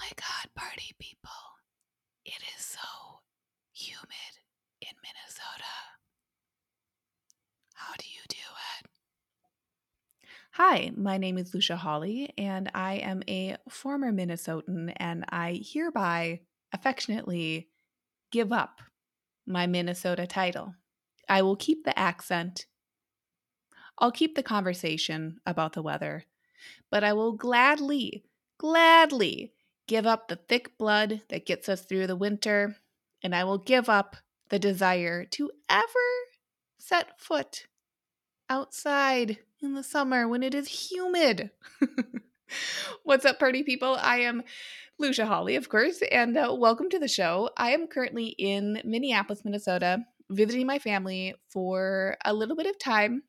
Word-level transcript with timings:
My 0.00 0.08
God, 0.16 0.50
party 0.54 0.94
people. 0.98 1.30
It 2.24 2.40
is 2.56 2.64
so 2.64 3.20
humid 3.74 4.32
in 4.80 4.88
Minnesota. 5.02 5.76
How 7.74 7.92
do 7.98 8.06
you 8.08 8.22
do 8.26 8.36
it? 8.80 8.90
Hi, 10.52 10.90
my 10.96 11.18
name 11.18 11.36
is 11.36 11.52
Lucia 11.52 11.76
Hawley, 11.76 12.32
and 12.38 12.70
I 12.74 12.94
am 12.94 13.22
a 13.28 13.56
former 13.68 14.10
Minnesotan, 14.10 14.94
and 14.96 15.26
I 15.28 15.60
hereby 15.62 16.40
affectionately 16.72 17.68
give 18.32 18.54
up 18.54 18.80
my 19.46 19.66
Minnesota 19.66 20.26
title. 20.26 20.74
I 21.28 21.42
will 21.42 21.56
keep 21.56 21.84
the 21.84 21.98
accent. 21.98 22.64
I'll 23.98 24.12
keep 24.12 24.34
the 24.34 24.42
conversation 24.42 25.40
about 25.44 25.74
the 25.74 25.82
weather, 25.82 26.24
but 26.90 27.04
I 27.04 27.12
will 27.12 27.32
gladly, 27.32 28.24
gladly 28.56 29.52
give 29.90 30.06
up 30.06 30.28
the 30.28 30.36
thick 30.36 30.78
blood 30.78 31.20
that 31.30 31.44
gets 31.44 31.68
us 31.68 31.82
through 31.82 32.06
the 32.06 32.14
winter, 32.14 32.76
and 33.24 33.34
I 33.34 33.42
will 33.42 33.58
give 33.58 33.88
up 33.88 34.14
the 34.48 34.58
desire 34.60 35.24
to 35.24 35.50
ever 35.68 36.08
set 36.78 37.18
foot 37.18 37.66
outside 38.48 39.38
in 39.60 39.74
the 39.74 39.82
summer 39.82 40.28
when 40.28 40.44
it 40.44 40.54
is 40.54 40.90
humid. 40.92 41.50
What's 43.02 43.24
up, 43.24 43.40
party 43.40 43.64
people? 43.64 43.96
I 44.00 44.18
am 44.18 44.44
Lucia 45.00 45.26
Hawley, 45.26 45.56
of 45.56 45.68
course, 45.68 46.00
and 46.12 46.36
uh, 46.36 46.54
welcome 46.56 46.88
to 46.90 47.00
the 47.00 47.08
show. 47.08 47.50
I 47.56 47.72
am 47.72 47.88
currently 47.88 48.26
in 48.38 48.80
Minneapolis, 48.84 49.44
Minnesota, 49.44 50.04
visiting 50.30 50.68
my 50.68 50.78
family 50.78 51.34
for 51.48 52.16
a 52.24 52.32
little 52.32 52.54
bit 52.54 52.66
of 52.66 52.78
time. 52.78 53.24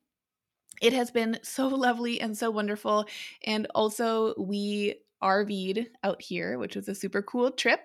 It 0.80 0.92
has 0.92 1.10
been 1.10 1.40
so 1.42 1.66
lovely 1.86 2.20
and 2.20 2.38
so 2.38 2.52
wonderful. 2.52 3.06
And 3.44 3.66
also, 3.74 4.34
we 4.38 5.01
RV'd 5.22 5.88
out 6.02 6.20
here, 6.20 6.58
which 6.58 6.76
was 6.76 6.88
a 6.88 6.94
super 6.94 7.22
cool 7.22 7.50
trip. 7.50 7.80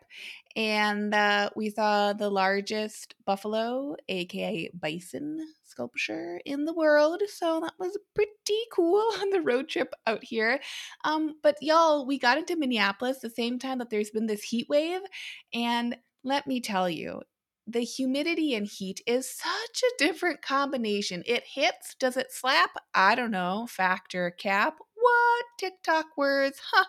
And 0.56 1.14
uh, 1.14 1.52
we 1.56 1.70
saw 1.70 2.14
the 2.14 2.30
largest 2.30 3.14
buffalo, 3.26 3.96
aka 4.10 4.72
bison, 4.74 5.40
sculpture 5.64 6.42
in 6.46 6.66
the 6.66 6.74
world. 6.74 7.22
So 7.28 7.60
that 7.62 7.74
was 7.78 7.98
pretty 8.16 8.62
cool 8.74 9.06
on 9.22 9.30
the 9.30 9.42
road 9.42 9.70
trip 9.70 9.94
out 10.08 10.24
here. 10.24 10.60
Um, 11.04 11.36
but 11.44 11.56
y'all, 11.62 12.06
we 12.08 12.18
got 12.18 12.38
into 12.38 12.56
Minneapolis 12.56 13.20
the 13.20 13.30
same 13.30 13.60
time 13.60 13.78
that 13.78 13.90
there's 13.90 14.10
been 14.10 14.26
this 14.26 14.44
heat 14.44 14.68
wave. 14.70 15.02
And 15.54 15.96
let 16.24 16.48
me 16.48 16.60
tell 16.60 16.90
you, 16.90 17.22
the 17.68 17.82
humidity 17.82 18.56
and 18.56 18.66
heat 18.66 19.02
is 19.06 19.30
such 19.30 19.84
a 19.84 20.04
different 20.04 20.42
combination. 20.42 21.22
It 21.26 21.44
hits, 21.46 21.96
does 22.00 22.16
it 22.16 22.32
slap? 22.32 22.72
I 22.96 23.14
don't 23.14 23.32
know, 23.32 23.68
factor 23.70 24.32
cap 24.32 24.78
what 25.08 25.46
TikTok 25.58 26.06
words, 26.18 26.60
huh? 26.72 26.86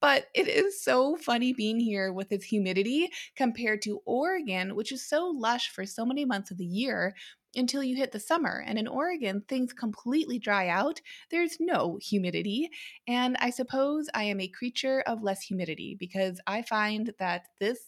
But 0.00 0.26
it 0.34 0.48
is 0.48 0.82
so 0.82 1.16
funny 1.16 1.52
being 1.52 1.80
here 1.80 2.12
with 2.12 2.32
its 2.32 2.44
humidity 2.44 3.10
compared 3.36 3.82
to 3.82 4.00
Oregon, 4.04 4.74
which 4.74 4.92
is 4.92 5.08
so 5.08 5.26
lush 5.26 5.70
for 5.70 5.86
so 5.86 6.04
many 6.04 6.24
months 6.24 6.50
of 6.50 6.58
the 6.58 6.64
year 6.64 7.14
until 7.54 7.82
you 7.82 7.96
hit 7.96 8.12
the 8.12 8.20
summer. 8.20 8.64
And 8.66 8.78
in 8.78 8.88
Oregon, 8.88 9.42
things 9.48 9.72
completely 9.72 10.38
dry 10.38 10.68
out. 10.68 11.00
There's 11.30 11.56
no 11.60 11.98
humidity. 12.00 12.70
And 13.06 13.36
I 13.40 13.50
suppose 13.50 14.08
I 14.14 14.24
am 14.24 14.40
a 14.40 14.48
creature 14.48 15.02
of 15.06 15.22
less 15.22 15.42
humidity 15.42 15.96
because 15.98 16.40
I 16.46 16.62
find 16.62 17.12
that 17.18 17.46
this 17.60 17.78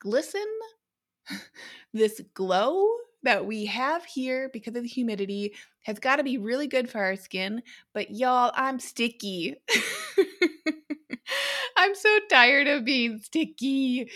glisten, 0.00 0.46
this 1.92 2.20
glow 2.34 2.88
that 3.22 3.46
we 3.46 3.66
have 3.66 4.04
here 4.04 4.50
because 4.52 4.76
of 4.76 4.82
the 4.82 4.88
humidity 4.88 5.54
has 5.82 5.98
got 5.98 6.16
to 6.16 6.24
be 6.24 6.38
really 6.38 6.66
good 6.66 6.88
for 6.88 7.02
our 7.02 7.16
skin. 7.16 7.62
But 7.92 8.10
y'all, 8.10 8.52
I'm 8.54 8.78
sticky. 8.78 9.56
I'm 11.76 11.94
so 11.94 12.18
tired 12.28 12.68
of 12.68 12.84
being 12.84 13.20
sticky. 13.20 14.10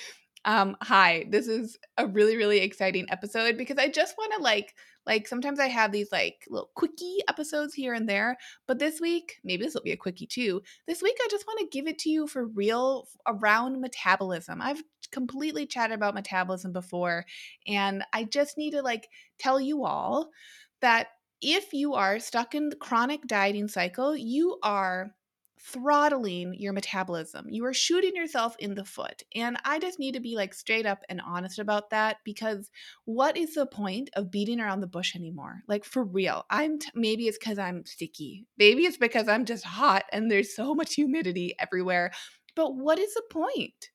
Um, 0.45 0.77
hi, 0.83 1.25
this 1.31 1.49
is 1.49 1.79
a 1.97 2.07
really, 2.07 2.37
really 2.37 2.59
exciting 2.59 3.07
episode 3.09 3.57
because 3.57 3.79
I 3.79 3.89
just 3.89 4.17
want 4.19 4.33
to 4.37 4.43
like 4.43 4.75
like 5.07 5.29
sometimes 5.29 5.61
I 5.61 5.69
have 5.69 5.93
these 5.93 6.11
like 6.11 6.47
little 6.49 6.71
quickie 6.75 7.19
episodes 7.29 7.75
here 7.75 7.93
and 7.93 8.09
there, 8.09 8.37
but 8.67 8.79
this 8.79 9.01
week, 9.01 9.39
maybe 9.45 9.65
this 9.65 9.75
will 9.75 9.83
be 9.83 9.93
a 9.93 9.97
quickie 9.97 10.27
too. 10.27 10.63
This 10.87 11.03
week 11.03 11.17
I 11.23 11.29
just 11.31 11.47
want 11.47 11.61
to 11.61 11.77
give 11.77 11.87
it 11.87 11.99
to 12.01 12.11
you 12.11 12.27
for 12.27 12.47
real 12.47 13.09
around 13.27 13.81
metabolism. 13.81 14.63
I've 14.63 14.83
completely 15.15 15.67
chatted 15.67 15.95
about 15.95 16.15
metabolism 16.15 16.73
before 16.73 17.25
and 17.67 18.05
I 18.13 18.25
just 18.25 18.59
need 18.59 18.73
to 18.73 18.83
like 18.83 19.09
tell 19.39 19.61
you 19.61 19.85
all 19.85 20.31
that 20.81 21.09
if 21.41 21.73
you 21.73 21.95
are 21.95 22.19
stuck 22.19 22.55
in 22.55 22.69
the 22.69 22.77
chronic 22.77 23.27
dieting 23.27 23.69
cycle, 23.69 24.17
you 24.17 24.59
are 24.63 25.15
throttling 25.61 26.55
your 26.59 26.73
metabolism. 26.75 27.47
You 27.49 27.65
are 27.65 27.73
shooting 27.73 28.15
yourself 28.15 28.55
in 28.59 28.75
the 28.75 28.85
foot. 28.85 29.23
And 29.35 29.57
I 29.65 29.79
just 29.79 29.99
need 29.99 30.13
to 30.13 30.21
be 30.21 30.37
like 30.37 30.53
straight 30.53 30.85
up 30.85 31.03
and 31.09 31.23
honest 31.25 31.59
about 31.59 31.91
that 31.91 32.19
because 32.25 32.71
what 33.07 33.37
is 33.37 33.55
the 33.55 33.67
point 33.67 34.11
of 34.15 34.31
beating 34.31 34.61
around 34.61 34.81
the 34.81 34.87
bush 34.87 35.17
anymore? 35.17 35.63
Like 35.67 35.85
for 35.85 36.05
real. 36.05 36.45
I'm 36.51 36.79
t- 36.79 36.91
maybe 36.95 37.27
it's 37.29 37.39
cuz 37.39 37.59
I'm 37.59 37.87
sticky. 37.87 38.47
Maybe 38.59 38.85
it's 38.85 38.99
because 38.99 39.27
I'm 39.27 39.47
just 39.47 39.65
hot 39.65 40.05
and 40.13 40.31
there's 40.31 40.55
so 40.55 40.75
much 40.75 40.95
humidity 40.95 41.55
everywhere. 41.59 42.13
But 42.55 42.77
what 42.77 42.99
is 42.99 43.15
the 43.15 43.23
point? 43.31 43.91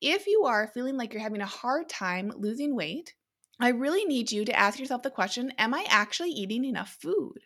If 0.00 0.26
you 0.26 0.44
are 0.44 0.70
feeling 0.72 0.96
like 0.96 1.12
you're 1.12 1.22
having 1.22 1.42
a 1.42 1.46
hard 1.46 1.88
time 1.88 2.32
losing 2.36 2.74
weight, 2.74 3.14
I 3.60 3.68
really 3.68 4.04
need 4.06 4.32
you 4.32 4.44
to 4.46 4.58
ask 4.58 4.78
yourself 4.78 5.02
the 5.02 5.10
question 5.10 5.52
Am 5.58 5.74
I 5.74 5.84
actually 5.88 6.30
eating 6.30 6.64
enough 6.64 6.96
food? 7.00 7.40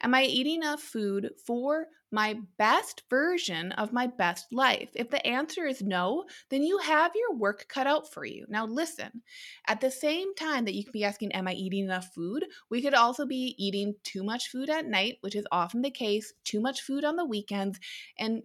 Am 0.00 0.14
I 0.14 0.24
eating 0.24 0.56
enough 0.56 0.82
food 0.82 1.30
for 1.46 1.86
my 2.10 2.38
best 2.56 3.02
version 3.10 3.72
of 3.72 3.92
my 3.92 4.06
best 4.06 4.52
life? 4.52 4.90
If 4.94 5.10
the 5.10 5.24
answer 5.26 5.66
is 5.66 5.82
no, 5.82 6.24
then 6.48 6.62
you 6.62 6.78
have 6.78 7.12
your 7.14 7.34
work 7.36 7.66
cut 7.68 7.86
out 7.86 8.10
for 8.10 8.24
you. 8.24 8.46
Now, 8.48 8.66
listen, 8.66 9.22
at 9.66 9.80
the 9.80 9.90
same 9.90 10.34
time 10.34 10.64
that 10.64 10.74
you 10.74 10.82
can 10.82 10.92
be 10.92 11.04
asking, 11.04 11.32
Am 11.32 11.46
I 11.46 11.52
eating 11.52 11.84
enough 11.84 12.12
food? 12.14 12.46
We 12.70 12.82
could 12.82 12.94
also 12.94 13.26
be 13.26 13.54
eating 13.58 13.94
too 14.02 14.24
much 14.24 14.48
food 14.48 14.70
at 14.70 14.86
night, 14.86 15.18
which 15.20 15.36
is 15.36 15.46
often 15.52 15.82
the 15.82 15.90
case, 15.90 16.32
too 16.42 16.60
much 16.60 16.80
food 16.80 17.04
on 17.04 17.16
the 17.16 17.24
weekends, 17.24 17.78
and 18.18 18.42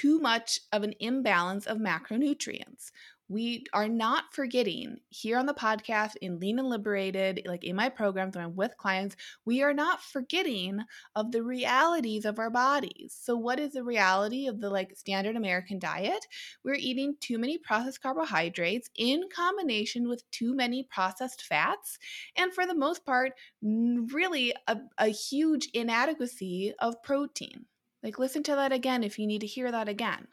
too 0.00 0.18
much 0.18 0.60
of 0.72 0.82
an 0.82 0.94
imbalance 1.00 1.66
of 1.66 1.78
macronutrients 1.78 2.90
we 3.30 3.64
are 3.72 3.88
not 3.88 4.24
forgetting 4.34 4.98
here 5.08 5.38
on 5.38 5.46
the 5.46 5.54
podcast 5.54 6.16
in 6.20 6.40
Lean 6.40 6.58
and 6.58 6.68
Liberated, 6.68 7.42
like 7.46 7.62
in 7.62 7.76
my 7.76 7.88
programs 7.88 8.34
when 8.34 8.44
I'm 8.44 8.56
with 8.56 8.76
clients, 8.76 9.14
we 9.44 9.62
are 9.62 9.72
not 9.72 10.02
forgetting 10.02 10.80
of 11.14 11.30
the 11.30 11.44
realities 11.44 12.24
of 12.24 12.40
our 12.40 12.50
bodies. 12.50 13.16
So, 13.16 13.36
what 13.36 13.60
is 13.60 13.74
the 13.74 13.84
reality 13.84 14.48
of 14.48 14.60
the 14.60 14.68
like 14.68 14.96
standard 14.96 15.36
American 15.36 15.78
diet? 15.78 16.26
We're 16.64 16.74
eating 16.74 17.14
too 17.20 17.38
many 17.38 17.56
processed 17.56 18.02
carbohydrates 18.02 18.90
in 18.96 19.22
combination 19.32 20.08
with 20.08 20.28
too 20.32 20.52
many 20.52 20.88
processed 20.90 21.42
fats, 21.42 22.00
and 22.36 22.52
for 22.52 22.66
the 22.66 22.74
most 22.74 23.06
part, 23.06 23.34
really 23.62 24.52
a, 24.66 24.76
a 24.98 25.06
huge 25.06 25.68
inadequacy 25.72 26.74
of 26.80 27.00
protein. 27.04 27.66
Like, 28.02 28.18
listen 28.18 28.42
to 28.44 28.54
that 28.54 28.72
again 28.72 29.02
if 29.02 29.18
you 29.18 29.26
need 29.26 29.40
to 29.40 29.46
hear 29.46 29.70
that 29.70 29.88
again. 29.88 30.28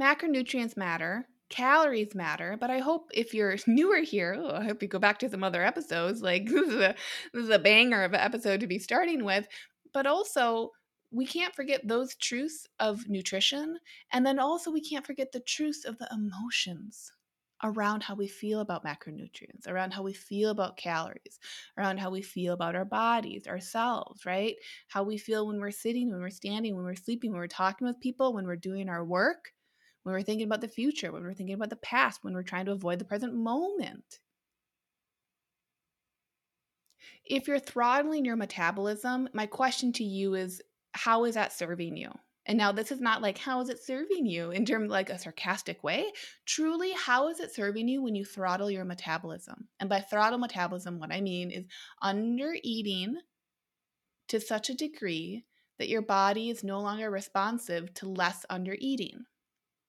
Macronutrients 0.00 0.76
matter 0.76 1.26
calories 1.50 2.14
matter 2.14 2.56
but 2.58 2.70
i 2.70 2.78
hope 2.78 3.10
if 3.12 3.34
you're 3.34 3.56
newer 3.66 3.98
here 3.98 4.36
oh, 4.38 4.56
i 4.56 4.64
hope 4.64 4.82
you 4.82 4.88
go 4.88 4.98
back 4.98 5.18
to 5.18 5.28
some 5.28 5.44
other 5.44 5.62
episodes 5.62 6.22
like 6.22 6.46
this 6.48 6.68
is 6.68 6.80
a 6.80 6.94
this 7.32 7.44
is 7.44 7.50
a 7.50 7.58
banger 7.58 8.02
of 8.02 8.12
an 8.12 8.20
episode 8.20 8.60
to 8.60 8.66
be 8.66 8.78
starting 8.78 9.24
with 9.24 9.46
but 9.92 10.06
also 10.06 10.70
we 11.12 11.26
can't 11.26 11.54
forget 11.54 11.86
those 11.86 12.16
truths 12.16 12.66
of 12.80 13.08
nutrition 13.08 13.78
and 14.12 14.26
then 14.26 14.38
also 14.38 14.70
we 14.70 14.80
can't 14.80 15.06
forget 15.06 15.30
the 15.32 15.40
truths 15.40 15.84
of 15.84 15.96
the 15.98 16.08
emotions 16.12 17.12
around 17.64 18.04
how 18.04 18.14
we 18.14 18.28
feel 18.28 18.60
about 18.60 18.84
macronutrients, 18.84 19.66
around 19.66 19.92
how 19.92 20.02
we 20.02 20.12
feel 20.12 20.50
about 20.50 20.76
calories, 20.76 21.40
around 21.76 21.98
how 21.98 22.10
we 22.10 22.22
feel 22.22 22.54
about 22.54 22.76
our 22.76 22.84
bodies, 22.84 23.48
ourselves, 23.48 24.24
right? 24.24 24.54
How 24.86 25.02
we 25.02 25.18
feel 25.18 25.48
when 25.48 25.60
we're 25.60 25.72
sitting, 25.72 26.10
when 26.12 26.20
we're 26.20 26.30
standing, 26.30 26.76
when 26.76 26.84
we're 26.84 26.94
sleeping, 26.94 27.32
when 27.32 27.40
we're 27.40 27.48
talking 27.48 27.88
with 27.88 27.98
people, 28.00 28.32
when 28.32 28.46
we're 28.46 28.54
doing 28.54 28.88
our 28.88 29.04
work 29.04 29.52
when 30.04 30.14
we're 30.14 30.22
thinking 30.22 30.46
about 30.46 30.60
the 30.60 30.68
future, 30.68 31.10
when 31.10 31.22
we're 31.22 31.34
thinking 31.34 31.54
about 31.54 31.70
the 31.70 31.76
past, 31.76 32.22
when 32.22 32.34
we're 32.34 32.42
trying 32.42 32.66
to 32.66 32.72
avoid 32.72 32.98
the 32.98 33.04
present 33.04 33.34
moment. 33.34 34.20
If 37.24 37.48
you're 37.48 37.58
throttling 37.58 38.24
your 38.24 38.36
metabolism, 38.36 39.28
my 39.32 39.46
question 39.46 39.92
to 39.94 40.04
you 40.04 40.34
is 40.34 40.62
how 40.92 41.24
is 41.24 41.34
that 41.34 41.54
serving 41.54 41.96
you? 41.96 42.12
And 42.46 42.58
now 42.58 42.72
this 42.72 42.92
is 42.92 43.00
not 43.00 43.22
like 43.22 43.38
how 43.38 43.60
is 43.60 43.70
it 43.70 43.82
serving 43.82 44.26
you 44.26 44.50
in 44.50 44.66
terms 44.66 44.90
like 44.90 45.08
a 45.08 45.18
sarcastic 45.18 45.82
way. 45.82 46.12
Truly, 46.44 46.92
how 46.92 47.28
is 47.28 47.40
it 47.40 47.54
serving 47.54 47.88
you 47.88 48.02
when 48.02 48.14
you 48.14 48.24
throttle 48.24 48.70
your 48.70 48.84
metabolism? 48.84 49.68
And 49.80 49.88
by 49.88 50.00
throttle 50.00 50.38
metabolism, 50.38 50.98
what 50.98 51.12
I 51.12 51.20
mean 51.20 51.50
is 51.50 51.64
under 52.02 52.54
eating 52.62 53.16
to 54.28 54.40
such 54.40 54.68
a 54.68 54.74
degree 54.74 55.44
that 55.78 55.88
your 55.88 56.02
body 56.02 56.50
is 56.50 56.62
no 56.62 56.80
longer 56.80 57.10
responsive 57.10 57.92
to 57.94 58.08
less 58.08 58.44
under 58.50 58.76
eating, 58.78 59.24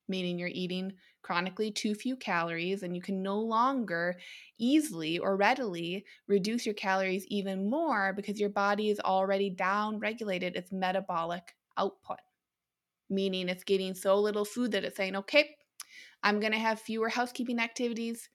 meaning 0.08 0.40
you're 0.40 0.50
eating 0.50 0.94
chronically 1.22 1.72
too 1.72 1.94
few 1.94 2.16
calories 2.16 2.84
and 2.84 2.96
you 2.96 3.02
can 3.02 3.22
no 3.22 3.40
longer 3.40 4.16
easily 4.60 5.18
or 5.18 5.36
readily 5.36 6.06
reduce 6.28 6.66
your 6.66 6.76
calories 6.76 7.26
even 7.28 7.70
more 7.70 8.14
because 8.14 8.40
your 8.40 8.50
body 8.50 8.90
is 8.90 9.00
already 9.00 9.50
down 9.50 10.00
regulated 10.00 10.56
its 10.56 10.72
metabolic 10.72 11.56
output 11.78 12.20
meaning 13.10 13.50
it's 13.50 13.64
getting 13.64 13.94
so 13.94 14.20
little 14.20 14.46
food 14.46 14.72
that 14.72 14.84
it's 14.84 14.98
saying, 14.98 15.16
okay, 15.16 15.56
I'm 16.24 16.40
going 16.40 16.54
to 16.54 16.60
have 16.60 16.80
fewer 16.80 17.10
housekeeping 17.10 17.60
activities. 17.60 18.30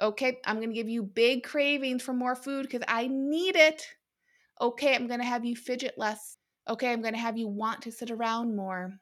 Okay, 0.00 0.38
I'm 0.44 0.56
going 0.56 0.70
to 0.70 0.74
give 0.74 0.88
you 0.88 1.02
big 1.02 1.44
cravings 1.44 2.02
for 2.02 2.12
more 2.12 2.34
food 2.34 2.62
because 2.62 2.82
I 2.88 3.08
need 3.08 3.56
it. 3.56 3.86
Okay, 4.60 4.94
I'm 4.94 5.06
going 5.06 5.20
to 5.20 5.26
have 5.26 5.44
you 5.44 5.54
fidget 5.54 5.94
less. 5.96 6.36
Okay, 6.68 6.92
I'm 6.92 7.02
going 7.02 7.14
to 7.14 7.20
have 7.20 7.36
you 7.36 7.48
want 7.48 7.82
to 7.82 7.92
sit 7.92 8.10
around 8.10 8.56
more. 8.56 8.92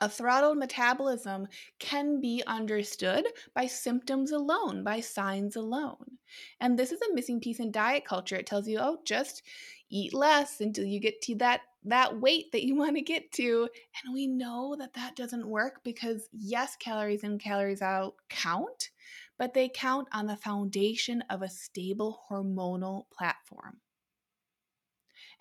A 0.00 0.08
throttled 0.08 0.58
metabolism 0.58 1.46
can 1.78 2.20
be 2.20 2.42
understood 2.46 3.24
by 3.54 3.66
symptoms 3.66 4.32
alone, 4.32 4.82
by 4.82 5.00
signs 5.00 5.54
alone. 5.54 6.18
And 6.60 6.76
this 6.76 6.90
is 6.90 7.00
a 7.00 7.14
missing 7.14 7.40
piece 7.40 7.60
in 7.60 7.70
diet 7.70 8.04
culture. 8.04 8.36
It 8.36 8.46
tells 8.46 8.66
you, 8.66 8.78
oh, 8.80 8.98
just 9.04 9.42
eat 9.90 10.12
less 10.12 10.60
until 10.60 10.84
you 10.84 10.98
get 11.00 11.22
to 11.22 11.36
that 11.36 11.60
that 11.84 12.20
weight 12.20 12.52
that 12.52 12.64
you 12.64 12.76
want 12.76 12.96
to 12.96 13.02
get 13.02 13.30
to. 13.32 13.68
And 14.04 14.14
we 14.14 14.26
know 14.26 14.76
that 14.78 14.94
that 14.94 15.16
doesn't 15.16 15.46
work 15.46 15.80
because 15.84 16.28
yes, 16.32 16.76
calories 16.76 17.24
in, 17.24 17.38
calories 17.38 17.82
out 17.82 18.14
count, 18.28 18.90
but 19.38 19.54
they 19.54 19.68
count 19.68 20.08
on 20.12 20.26
the 20.26 20.36
foundation 20.36 21.22
of 21.30 21.42
a 21.42 21.48
stable 21.48 22.20
hormonal 22.30 23.04
platform. 23.10 23.80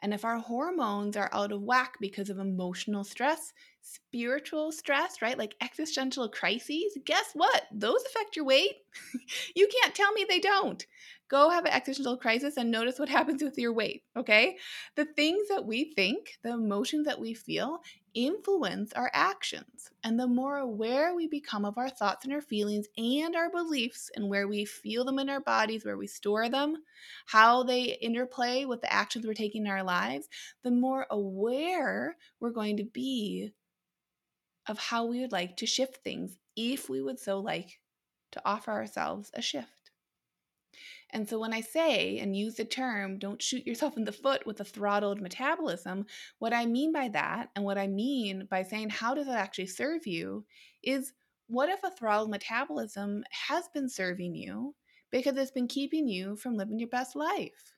And 0.02 0.14
if 0.14 0.26
our 0.26 0.38
hormones 0.38 1.16
are 1.16 1.30
out 1.32 1.52
of 1.52 1.62
whack 1.62 1.96
because 2.02 2.30
of 2.30 2.38
emotional 2.38 3.06
stress, 3.06 3.54
spiritual 3.84 4.72
stress, 4.72 5.22
right? 5.22 5.38
Like 5.38 5.56
existential 5.62 6.30
crises, 6.30 6.98
guess 7.06 7.32
what? 7.34 7.64
Those 7.72 8.04
affect 8.08 8.36
your 8.36 8.46
weight. 8.46 8.78
you 9.56 9.68
can't 9.82 9.94
tell 9.94 10.12
me 10.14 10.26
they 10.28 10.40
don't. 10.40 10.86
Go 11.30 11.50
have 11.50 11.66
an 11.66 11.74
existential 11.74 12.18
crisis 12.18 12.58
and 12.58 12.72
notice 12.72 12.98
what 12.98 13.10
happens 13.18 13.44
with 13.44 13.58
your 13.58 13.74
weight, 13.74 14.04
okay? 14.16 14.58
The 14.96 15.06
things 15.06 15.50
that 15.50 15.66
we 15.66 15.94
think, 15.94 16.38
the 16.44 16.54
emotions 16.54 17.06
that 17.08 17.20
we 17.20 17.34
feel, 17.34 17.82
influence 18.14 18.94
our 18.94 19.10
actions. 19.14 19.90
And 20.04 20.20
the 20.20 20.28
more 20.28 20.58
aware 20.58 21.16
we 21.16 21.28
become 21.28 21.66
of 21.66 21.78
our 21.78 21.90
thoughts 21.90 22.26
and 22.26 22.34
our 22.34 22.42
feelings 22.42 22.88
and 22.98 23.36
our 23.36 23.50
beliefs 23.50 24.12
and 24.16 24.30
where 24.30 24.48
we 24.48 24.66
feel 24.66 25.04
them 25.04 25.20
in 25.20 25.30
our 25.30 25.40
bodies, 25.42 25.84
where 25.84 25.98
we 25.98 26.08
store 26.08 26.50
them, 26.50 26.78
how 27.26 27.64
they 27.64 27.98
interplay 28.02 28.66
with 28.66 28.82
the 28.82 28.94
actions 28.94 29.26
we're 29.26 29.34
taking 29.34 29.66
in 29.66 29.72
our 29.72 29.84
lives, 29.84 30.30
the 30.64 30.72
more 30.72 31.08
aware 31.10 32.16
we're 32.40 32.52
going 32.52 32.78
to 32.78 32.86
be 32.86 33.54
of 34.68 34.78
how 34.78 35.06
we 35.06 35.20
would 35.20 35.32
like 35.32 35.58
to 35.58 35.66
shift 35.66 36.04
things 36.04 36.38
if 36.56 36.90
we 36.90 37.02
would 37.02 37.20
so 37.20 37.40
like 37.40 37.80
to 38.32 38.42
offer 38.46 38.72
ourselves 38.72 39.32
a 39.34 39.42
shift. 39.42 39.92
And 41.12 41.30
so 41.30 41.40
when 41.40 41.54
I 41.54 41.62
say 41.62 42.18
and 42.18 42.36
use 42.36 42.56
the 42.56 42.66
term, 42.66 43.20
don't 43.20 43.42
shoot 43.42 43.68
yourself 43.68 43.98
in 43.98 44.04
the 44.04 44.12
foot 44.12 44.48
with 44.48 44.60
a 44.60 44.66
throttled 44.66 45.22
metabolism, 45.22 46.08
what 46.40 46.54
I 46.54 46.66
mean 46.66 46.92
by 46.92 47.10
that, 47.10 47.50
and 47.56 47.64
what 47.64 47.78
I 47.78 47.86
mean 47.86 48.48
by 48.50 48.64
saying, 48.64 48.90
how 48.90 49.14
does 49.14 49.28
that 49.28 49.38
actually 49.38 49.68
serve 49.68 50.08
you, 50.08 50.46
is 50.82 51.14
what 51.48 51.70
if 51.70 51.84
a 51.84 51.92
throttled 51.92 52.32
metabolism 52.32 53.24
has 53.30 53.70
been 53.76 53.88
serving 53.88 54.34
you 54.34 54.74
because 55.12 55.38
it's 55.38 55.52
been 55.52 55.68
keeping 55.68 56.08
you 56.08 56.36
from 56.36 56.58
living 56.58 56.80
your 56.80 56.90
best 56.90 57.16
life? 57.16 57.76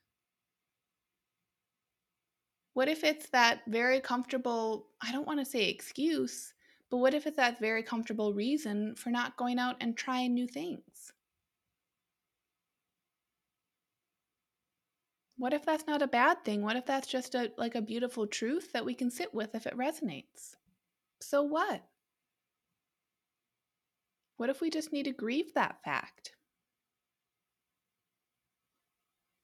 What 2.74 2.88
if 2.88 3.04
it's 3.04 3.30
that 3.30 3.62
very 3.68 4.00
comfortable, 4.00 4.88
I 5.02 5.12
don't 5.12 5.28
want 5.28 5.40
to 5.40 5.46
say 5.46 5.70
excuse, 5.70 6.54
but 6.96 7.00
what 7.00 7.14
if 7.14 7.28
it's 7.28 7.36
that 7.36 7.60
very 7.60 7.84
comfortable 7.84 8.34
reason 8.34 8.96
for 8.96 9.10
not 9.10 9.36
going 9.36 9.60
out 9.60 9.76
and 9.82 9.98
trying 9.98 10.34
new 10.34 10.48
things? 10.48 11.12
What 15.36 15.52
if 15.52 15.66
that's 15.66 15.86
not 15.88 16.02
a 16.02 16.08
bad 16.08 16.46
thing? 16.46 16.62
What 16.62 16.78
if 16.78 16.86
that's 16.86 17.10
just 17.10 17.36
a 17.36 17.52
like 17.58 17.76
a 17.76 17.82
beautiful 17.82 18.28
truth 18.28 18.72
that 18.72 18.86
we 18.86 18.94
can 18.94 19.12
sit 19.12 19.34
with 19.34 19.56
if 19.56 19.68
it 19.68 19.78
resonates? 19.78 20.56
So 21.20 21.44
what? 21.44 21.84
What 24.38 24.50
if 24.50 24.62
we 24.62 24.70
just 24.70 24.94
need 24.94 25.04
to 25.04 25.12
grieve 25.12 25.54
that 25.56 25.84
fact? 25.84 26.32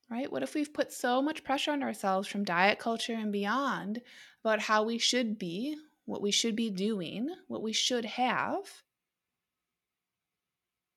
Right? 0.10 0.32
What 0.32 0.44
if 0.44 0.56
we've 0.56 0.74
put 0.74 0.94
so 0.94 1.22
much 1.22 1.44
pressure 1.44 1.72
on 1.72 1.84
ourselves 1.84 2.30
from 2.30 2.46
diet 2.46 2.80
culture 2.80 3.16
and 3.16 3.34
beyond 3.34 4.00
about 4.42 4.62
how 4.62 4.84
we 4.84 4.98
should 4.98 5.38
be, 5.38 5.76
what 6.12 6.22
we 6.22 6.32
should 6.32 6.58
be 6.58 6.70
doing, 6.70 7.30
what 7.48 7.64
we 7.64 7.72
should 7.72 8.04
have, 8.04 8.84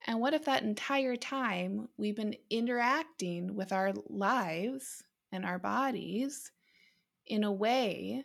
and 0.08 0.20
what 0.20 0.34
if 0.34 0.44
that 0.46 0.64
entire 0.64 1.14
time 1.14 1.88
we've 1.96 2.16
been 2.16 2.34
interacting 2.50 3.54
with 3.54 3.72
our 3.72 3.92
lives 4.08 5.04
and 5.30 5.46
our 5.46 5.60
bodies 5.60 6.50
in 7.26 7.44
a 7.44 7.52
way 7.52 8.24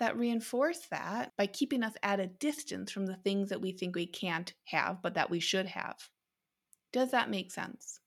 that 0.00 0.18
reinforce 0.18 0.80
that 0.90 1.30
by 1.38 1.46
keeping 1.46 1.84
us 1.84 1.94
at 2.02 2.18
a 2.18 2.26
distance 2.26 2.90
from 2.90 3.06
the 3.06 3.16
things 3.16 3.48
that 3.48 3.60
we 3.60 3.70
think 3.70 3.94
we 3.94 4.06
can't 4.06 4.52
have, 4.64 5.00
but 5.00 5.14
that 5.14 5.30
we 5.30 5.38
should 5.38 5.66
have? 5.66 5.96
Does 6.92 7.12
that 7.12 7.30
make 7.30 7.52
sense? 7.52 8.00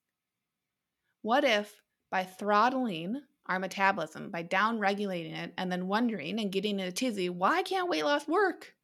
What 1.22 1.46
if 1.46 1.74
by 2.12 2.26
throttling 2.26 3.22
our 3.50 3.60
metabolism, 3.60 4.30
by 4.30 4.44
down 4.44 4.80
regulating 4.80 5.34
it, 5.34 5.54
and 5.58 5.72
then 5.72 5.88
wondering 5.88 6.40
and 6.40 6.52
getting 6.52 6.80
in 6.80 6.88
a 6.88 6.92
tizzy, 6.92 7.30
why 7.30 7.64
can't 7.64 7.90
weight 7.90 8.06
loss 8.06 8.28
work? 8.28 8.76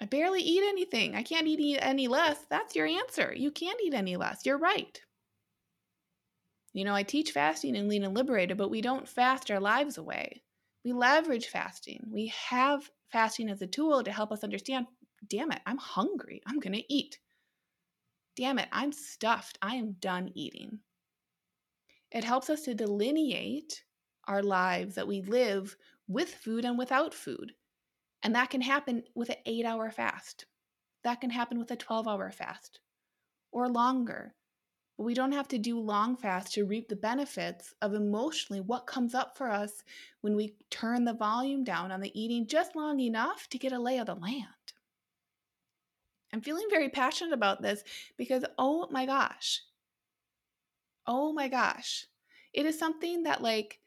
I 0.00 0.06
barely 0.06 0.40
eat 0.40 0.64
anything. 0.64 1.14
I 1.14 1.22
can't 1.22 1.46
eat 1.46 1.78
any 1.80 2.08
less. 2.08 2.44
That's 2.50 2.74
your 2.74 2.86
answer. 2.86 3.32
You 3.36 3.52
can't 3.52 3.80
eat 3.84 3.94
any 3.94 4.16
less. 4.16 4.44
You're 4.44 4.58
right. 4.58 5.00
You 6.72 6.84
know, 6.84 6.94
I 6.94 7.04
teach 7.04 7.32
fasting 7.32 7.76
and 7.76 7.88
Lean 7.88 8.02
and 8.02 8.16
Liberated, 8.16 8.56
but 8.56 8.70
we 8.70 8.80
don't 8.80 9.08
fast 9.08 9.50
our 9.50 9.60
lives 9.60 9.98
away. 9.98 10.42
We 10.84 10.92
leverage 10.92 11.48
fasting. 11.48 12.08
We 12.10 12.32
have 12.48 12.90
fasting 13.12 13.48
as 13.50 13.62
a 13.62 13.66
tool 13.66 14.02
to 14.02 14.10
help 14.10 14.32
us 14.32 14.42
understand 14.42 14.86
damn 15.28 15.52
it, 15.52 15.60
I'm 15.66 15.78
hungry. 15.78 16.42
I'm 16.46 16.58
going 16.58 16.72
to 16.72 16.92
eat. 16.92 17.18
Damn 18.36 18.58
it, 18.58 18.68
I'm 18.72 18.92
stuffed. 18.92 19.58
I 19.62 19.76
am 19.76 19.92
done 20.00 20.32
eating. 20.34 20.80
It 22.12 22.24
helps 22.24 22.50
us 22.50 22.62
to 22.62 22.74
delineate 22.74 23.84
our 24.26 24.42
lives 24.42 24.94
that 24.94 25.08
we 25.08 25.22
live 25.22 25.76
with 26.06 26.34
food 26.34 26.64
and 26.64 26.78
without 26.78 27.14
food. 27.14 27.52
And 28.22 28.34
that 28.34 28.50
can 28.50 28.60
happen 28.60 29.02
with 29.14 29.30
an 29.30 29.36
eight 29.46 29.64
hour 29.64 29.90
fast. 29.90 30.44
That 31.04 31.20
can 31.20 31.30
happen 31.30 31.58
with 31.58 31.70
a 31.70 31.76
12 31.76 32.06
hour 32.06 32.30
fast 32.30 32.80
or 33.50 33.68
longer. 33.68 34.34
But 34.98 35.04
we 35.04 35.14
don't 35.14 35.32
have 35.32 35.48
to 35.48 35.58
do 35.58 35.80
long 35.80 36.16
fasts 36.16 36.52
to 36.54 36.66
reap 36.66 36.88
the 36.88 36.96
benefits 36.96 37.72
of 37.80 37.94
emotionally 37.94 38.60
what 38.60 38.86
comes 38.86 39.14
up 39.14 39.36
for 39.36 39.50
us 39.50 39.82
when 40.20 40.36
we 40.36 40.54
turn 40.70 41.04
the 41.04 41.14
volume 41.14 41.64
down 41.64 41.90
on 41.90 42.00
the 42.00 42.20
eating 42.20 42.46
just 42.46 42.76
long 42.76 43.00
enough 43.00 43.48
to 43.48 43.58
get 43.58 43.72
a 43.72 43.80
lay 43.80 43.98
of 43.98 44.06
the 44.06 44.14
land. 44.14 44.46
I'm 46.32 46.42
feeling 46.42 46.66
very 46.70 46.90
passionate 46.90 47.32
about 47.32 47.62
this 47.62 47.82
because, 48.16 48.44
oh 48.58 48.86
my 48.90 49.06
gosh, 49.06 49.62
oh 51.06 51.32
my 51.32 51.48
gosh, 51.48 52.06
it 52.52 52.66
is 52.66 52.78
something 52.78 53.24
that, 53.24 53.42
like, 53.42 53.80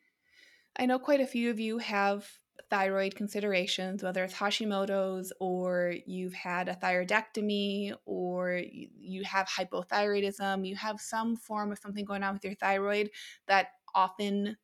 I 0.77 0.85
know 0.85 0.99
quite 0.99 1.21
a 1.21 1.27
few 1.27 1.49
of 1.49 1.59
you 1.59 1.77
have 1.77 2.27
thyroid 2.69 3.15
considerations, 3.15 4.03
whether 4.03 4.23
it's 4.23 4.33
Hashimoto's 4.33 5.31
or 5.39 5.93
you've 6.05 6.33
had 6.33 6.67
a 6.67 6.75
thyroidectomy 6.75 7.93
or 8.05 8.61
you 8.63 9.23
have 9.23 9.47
hypothyroidism, 9.47 10.67
you 10.67 10.75
have 10.75 10.99
some 10.99 11.35
form 11.35 11.71
of 11.71 11.79
something 11.79 12.05
going 12.05 12.23
on 12.23 12.33
with 12.33 12.43
your 12.43 12.55
thyroid 12.55 13.09
that 13.47 13.67
often 13.93 14.57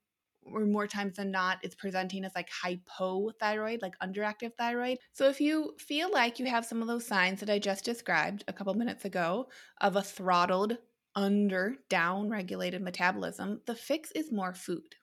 or 0.43 0.65
more 0.65 0.87
times 0.87 1.17
than 1.17 1.29
not 1.29 1.59
it's 1.61 1.75
presenting 1.75 2.25
as 2.25 2.31
like 2.35 2.49
hypothyroid, 2.49 3.81
like 3.81 3.93
underactive 3.99 4.51
thyroid. 4.57 4.97
So 5.13 5.29
if 5.29 5.39
you 5.39 5.73
feel 5.77 6.11
like 6.11 6.39
you 6.39 6.47
have 6.47 6.65
some 6.65 6.81
of 6.81 6.87
those 6.87 7.05
signs 7.05 7.39
that 7.41 7.49
I 7.49 7.59
just 7.59 7.85
described 7.85 8.43
a 8.47 8.53
couple 8.53 8.73
minutes 8.73 9.05
ago 9.05 9.49
of 9.79 9.95
a 9.95 10.01
throttled 10.01 10.77
under 11.15 11.75
down 11.89 12.29
regulated 12.29 12.81
metabolism, 12.81 13.61
the 13.65 13.75
fix 13.75 14.11
is 14.11 14.31
more 14.31 14.53
food. 14.53 14.95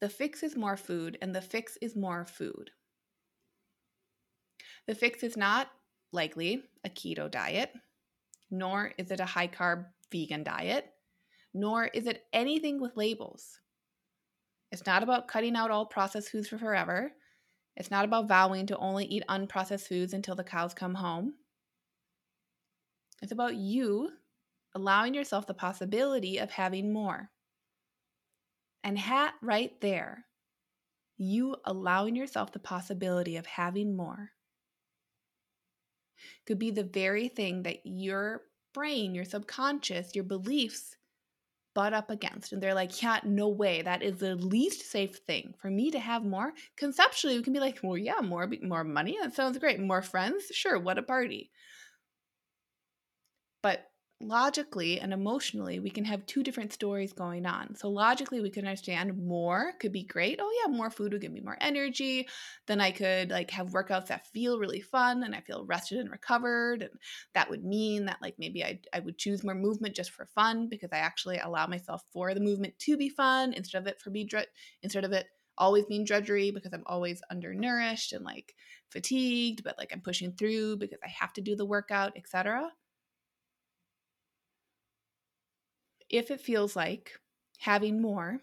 The 0.00 0.08
fix 0.08 0.42
is 0.42 0.56
more 0.56 0.76
food, 0.76 1.18
and 1.20 1.34
the 1.34 1.42
fix 1.42 1.76
is 1.82 1.94
more 1.94 2.24
food. 2.24 2.70
The 4.86 4.94
fix 4.94 5.22
is 5.22 5.36
not 5.36 5.70
likely 6.12 6.62
a 6.84 6.88
keto 6.88 7.30
diet, 7.30 7.72
nor 8.50 8.92
is 8.96 9.10
it 9.10 9.20
a 9.20 9.26
high 9.26 9.48
carb 9.48 9.86
vegan 10.10 10.42
diet, 10.42 10.86
nor 11.52 11.84
is 11.84 12.06
it 12.06 12.24
anything 12.32 12.80
with 12.80 12.96
labels. 12.96 13.60
It's 14.72 14.86
not 14.86 15.02
about 15.02 15.28
cutting 15.28 15.56
out 15.56 15.70
all 15.70 15.84
processed 15.84 16.30
foods 16.30 16.48
for 16.48 16.58
forever. 16.58 17.12
It's 17.76 17.90
not 17.90 18.04
about 18.04 18.28
vowing 18.28 18.66
to 18.66 18.78
only 18.78 19.04
eat 19.04 19.24
unprocessed 19.28 19.88
foods 19.88 20.14
until 20.14 20.34
the 20.34 20.44
cows 20.44 20.74
come 20.74 20.94
home. 20.94 21.34
It's 23.22 23.32
about 23.32 23.56
you 23.56 24.10
allowing 24.74 25.14
yourself 25.14 25.46
the 25.46 25.54
possibility 25.54 26.38
of 26.38 26.50
having 26.50 26.92
more. 26.92 27.30
And 28.82 28.98
hat 28.98 29.34
right 29.42 29.78
there, 29.80 30.26
you 31.18 31.56
allowing 31.64 32.16
yourself 32.16 32.52
the 32.52 32.58
possibility 32.58 33.36
of 33.36 33.44
having 33.44 33.94
more 33.94 34.30
could 36.46 36.58
be 36.58 36.70
the 36.70 36.84
very 36.84 37.28
thing 37.28 37.62
that 37.64 37.78
your 37.84 38.42
brain, 38.72 39.14
your 39.14 39.24
subconscious, 39.24 40.14
your 40.14 40.24
beliefs 40.24 40.96
butt 41.74 41.92
up 41.92 42.10
against. 42.10 42.52
And 42.52 42.62
they're 42.62 42.74
like, 42.74 43.02
yeah, 43.02 43.20
no 43.24 43.48
way. 43.48 43.82
That 43.82 44.02
is 44.02 44.18
the 44.18 44.34
least 44.34 44.90
safe 44.90 45.16
thing 45.26 45.54
for 45.58 45.70
me 45.70 45.90
to 45.90 46.00
have 46.00 46.24
more. 46.24 46.52
Conceptually, 46.76 47.36
we 47.36 47.42
can 47.42 47.52
be 47.52 47.60
like, 47.60 47.78
well, 47.82 47.96
yeah, 47.96 48.20
more, 48.22 48.50
more 48.62 48.84
money. 48.84 49.18
That 49.20 49.34
sounds 49.34 49.58
great. 49.58 49.78
More 49.78 50.02
friends. 50.02 50.46
Sure. 50.52 50.78
What 50.78 50.98
a 50.98 51.02
party. 51.02 51.50
But 53.62 53.86
logically 54.22 55.00
and 55.00 55.14
emotionally, 55.14 55.78
we 55.80 55.88
can 55.90 56.04
have 56.04 56.26
two 56.26 56.42
different 56.42 56.72
stories 56.74 57.12
going 57.12 57.46
on. 57.46 57.74
So, 57.74 57.88
logically, 57.88 58.40
we 58.40 58.50
can 58.50 58.66
understand 58.66 59.16
more 59.16 59.72
could 59.80 59.92
be 59.92 60.04
great. 60.04 60.38
Oh, 60.42 60.62
yeah, 60.62 60.70
more 60.76 60.90
food 60.90 61.12
would 61.12 61.22
give 61.22 61.32
me 61.32 61.40
more 61.40 61.56
energy. 61.60 62.28
Then 62.66 62.80
I 62.80 62.90
could 62.90 63.30
like 63.30 63.50
have 63.50 63.68
workouts 63.70 64.08
that 64.08 64.26
feel 64.26 64.58
really 64.58 64.80
fun 64.80 65.22
and 65.22 65.34
I 65.34 65.40
feel 65.40 65.64
rested 65.64 65.98
and 65.98 66.10
recovered. 66.10 66.82
And 66.82 66.92
that 67.34 67.48
would 67.50 67.64
mean 67.64 68.04
that, 68.06 68.20
like, 68.20 68.38
maybe 68.38 68.62
I, 68.64 68.80
I 68.92 69.00
would 69.00 69.18
choose 69.18 69.42
more 69.42 69.54
movement 69.54 69.96
just 69.96 70.10
for 70.10 70.26
fun 70.26 70.68
because 70.68 70.90
I 70.92 70.98
actually 70.98 71.38
allow 71.38 71.66
myself 71.66 72.04
for 72.12 72.34
the 72.34 72.40
movement 72.40 72.78
to 72.80 72.96
be 72.96 73.08
fun 73.08 73.52
instead 73.54 73.80
of 73.80 73.86
it 73.86 74.00
for 74.00 74.10
me, 74.10 74.28
instead 74.82 75.04
of 75.04 75.12
it 75.12 75.28
always 75.58 75.84
being 75.86 76.04
drudgery 76.04 76.50
because 76.50 76.72
I'm 76.72 76.84
always 76.86 77.20
undernourished 77.30 78.12
and 78.12 78.24
like 78.24 78.54
fatigued, 78.88 79.62
but 79.62 79.76
like 79.78 79.92
I'm 79.92 80.00
pushing 80.00 80.32
through 80.32 80.78
because 80.78 81.00
I 81.04 81.08
have 81.08 81.32
to 81.34 81.40
do 81.42 81.54
the 81.56 81.66
workout, 81.66 82.16
etc. 82.16 82.72
if 86.10 86.30
it 86.30 86.40
feels 86.40 86.74
like 86.76 87.12
having 87.58 88.02
more 88.02 88.38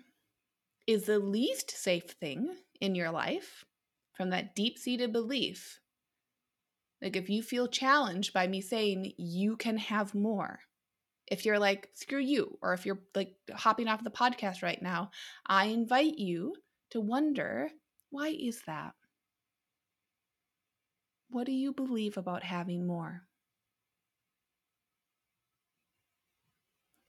is 0.88 1.06
the 1.06 1.20
least 1.20 1.72
safe 1.72 2.12
thing 2.20 2.56
in 2.80 2.96
your 2.96 3.12
life 3.12 3.66
from 4.14 4.30
that 4.30 4.56
deep 4.56 4.78
seated 4.80 5.12
belief, 5.12 5.80
like 7.02 7.16
if 7.16 7.30
you 7.30 7.44
feel 7.44 7.68
challenged 7.68 8.34
by 8.34 8.48
me 8.48 8.62
saying 8.62 9.14
you 9.18 9.58
can 9.58 9.78
have 9.78 10.16
more, 10.16 10.60
if 11.28 11.46
you're 11.46 11.60
like, 11.60 11.90
screw 11.94 12.22
you, 12.22 12.58
or 12.62 12.74
if 12.74 12.86
you're 12.86 13.02
like 13.14 13.36
hopping 13.54 13.90
off 13.90 14.04
the 14.04 14.10
podcast 14.10 14.64
right 14.64 14.82
now, 14.82 15.12
I 15.46 15.66
invite 15.66 16.18
you 16.18 16.56
to 16.92 17.02
wonder 17.02 17.70
why 18.10 18.30
is 18.30 18.62
that? 18.66 18.94
What 21.30 21.46
do 21.46 21.52
you 21.52 21.74
believe 21.74 22.18
about 22.18 22.44
having 22.44 22.88
more? 22.88 23.27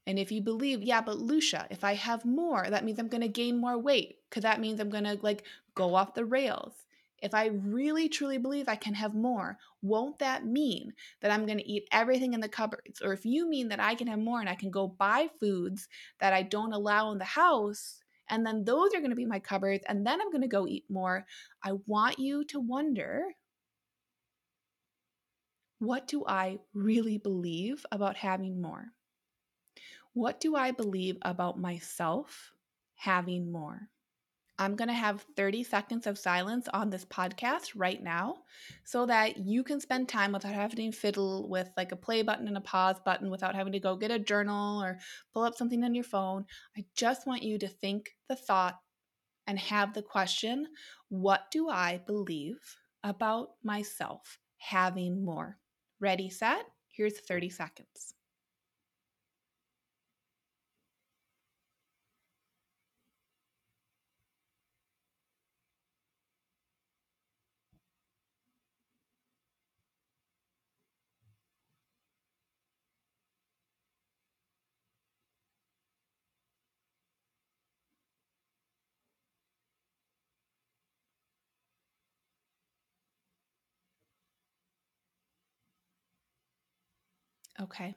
And 0.09 0.19
if 0.19 0.33
you 0.33 0.41
believe, 0.41 0.83
yeah, 0.83 1.03
but 1.03 1.19
Lucia, 1.19 1.67
if 1.69 1.85
I 1.85 1.93
have 1.93 2.25
more, 2.25 2.67
that 2.67 2.83
means 2.83 2.99
I'm 2.99 3.09
going 3.09 3.21
to 3.21 3.29
gain 3.29 3.61
more 3.61 3.77
weight 3.77 4.17
because 4.29 4.43
that 4.43 4.59
means 4.59 4.81
I'm 4.81 4.89
going 4.89 5.05
to 5.05 5.19
like 5.21 5.45
go 5.75 5.95
off 5.95 6.15
the 6.15 6.25
rails. 6.25 6.73
If 7.21 7.35
I 7.35 7.49
really 7.49 8.09
truly 8.09 8.39
believe 8.39 8.69
I 8.71 8.77
can 8.77 8.95
have 8.95 9.15
more, 9.15 9.59
won't 9.83 10.19
that 10.21 10.47
mean 10.47 10.95
that 11.21 11.31
I'm 11.31 11.45
going 11.45 11.59
to 11.59 11.71
eat 11.71 11.87
everything 11.93 12.33
in 12.33 12.41
the 12.41 12.49
cupboards? 12.49 13.03
Or 13.03 13.13
if 13.13 13.27
you 13.27 13.51
mean 13.51 13.69
that 13.69 13.81
I 13.81 13.95
can 13.95 14.07
have 14.07 14.19
more 14.19 14.41
and 14.41 14.49
I 14.49 14.55
can 14.55 14.71
go 14.71 14.89
buy 14.89 15.29
foods 15.39 15.89
that 16.21 16.33
I 16.33 16.43
don't 16.43 16.73
allow 16.73 17.13
in 17.13 17.19
the 17.19 17.27
house, 17.27 18.01
and 18.31 18.47
then 18.47 18.65
those 18.65 18.95
are 18.95 19.01
going 19.01 19.11
to 19.11 19.17
be 19.17 19.27
my 19.27 19.41
cupboards, 19.41 19.85
and 19.91 20.07
then 20.07 20.23
I'm 20.23 20.31
going 20.31 20.41
to 20.41 20.49
go 20.49 20.67
eat 20.67 20.85
more, 20.89 21.27
I 21.63 21.73
want 21.87 22.19
you 22.19 22.45
to 22.47 22.61
wonder 22.61 23.25
what 25.81 26.09
do 26.09 26.25
I 26.27 26.61
really 26.73 27.19
believe 27.19 27.85
about 27.93 28.17
having 28.17 28.63
more? 28.63 28.87
What 30.19 30.41
do 30.41 30.57
I 30.57 30.73
believe 30.73 31.17
about 31.23 31.61
myself 31.61 32.51
having 32.97 33.53
more? 33.53 33.89
I'm 34.59 34.75
going 34.75 34.89
to 34.89 34.93
have 34.93 35.25
30 35.37 35.63
seconds 35.63 36.09
of 36.09 36.19
silence 36.19 36.67
on 36.75 36.91
this 36.91 37.05
podcast 37.05 37.71
right 37.77 38.03
now 38.03 38.39
so 38.83 39.07
that 39.07 39.37
you 39.37 39.63
can 39.63 39.79
spend 39.79 40.09
time 40.09 40.33
without 40.33 40.55
having 40.55 40.91
to 40.91 40.99
fiddle 40.99 41.49
with 41.49 41.71
like 41.77 41.93
a 41.93 41.97
play 41.97 42.23
button 42.23 42.49
and 42.49 42.57
a 42.57 42.61
pause 42.61 42.97
button, 43.05 43.31
without 43.31 43.55
having 43.55 43.73
to 43.75 43.79
go 43.79 43.95
get 43.95 44.11
a 44.11 44.19
journal 44.19 44.83
or 44.83 44.99
pull 45.33 45.45
up 45.45 45.55
something 45.55 45.85
on 45.85 45.95
your 45.95 46.03
phone. 46.03 46.45
I 46.77 46.85
just 46.97 47.25
want 47.25 47.45
you 47.45 47.57
to 47.57 47.69
think 47.69 48.11
the 48.29 48.35
thought 48.35 48.75
and 49.47 49.57
have 49.57 49.95
the 49.95 50.03
question 50.03 50.67
what 51.11 51.43
do 51.53 51.69
I 51.69 52.01
believe 52.09 52.59
about 53.05 53.51
myself 53.63 54.41
having 54.57 55.25
more? 55.25 55.59
Ready, 56.01 56.29
set? 56.29 56.65
Here's 56.89 57.21
30 57.21 57.51
seconds. 57.51 58.18
Okay, 87.61 87.97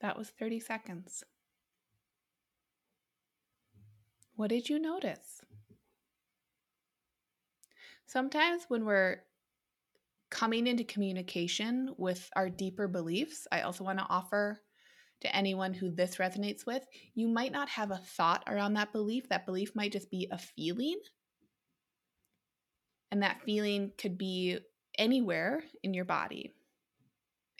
that 0.00 0.18
was 0.18 0.28
30 0.30 0.60
seconds. 0.60 1.24
What 4.36 4.50
did 4.50 4.68
you 4.68 4.78
notice? 4.78 5.42
Sometimes 8.06 8.64
when 8.68 8.84
we're 8.84 9.22
coming 10.30 10.66
into 10.66 10.84
communication 10.84 11.94
with 11.96 12.28
our 12.36 12.50
deeper 12.50 12.88
beliefs, 12.88 13.46
I 13.52 13.62
also 13.62 13.84
want 13.84 13.98
to 13.98 14.06
offer 14.08 14.60
to 15.22 15.34
anyone 15.34 15.72
who 15.72 15.90
this 15.90 16.16
resonates 16.16 16.66
with, 16.66 16.84
you 17.14 17.28
might 17.28 17.52
not 17.52 17.68
have 17.68 17.90
a 17.90 17.96
thought 17.96 18.42
around 18.46 18.74
that 18.74 18.92
belief. 18.92 19.28
That 19.28 19.46
belief 19.46 19.74
might 19.74 19.92
just 19.92 20.10
be 20.10 20.28
a 20.30 20.38
feeling. 20.38 20.98
And 23.10 23.22
that 23.22 23.42
feeling 23.42 23.92
could 23.96 24.18
be 24.18 24.58
anywhere 24.98 25.62
in 25.82 25.94
your 25.94 26.04
body. 26.04 26.52